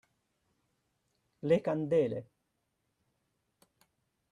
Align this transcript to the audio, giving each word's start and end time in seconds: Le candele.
Le 1.49 1.59
candele. 1.59 2.25